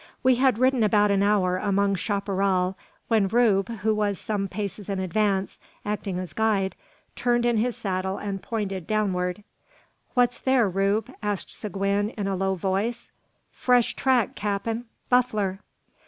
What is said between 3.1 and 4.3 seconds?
Rube, who was